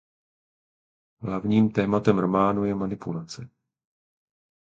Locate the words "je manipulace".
2.65-3.49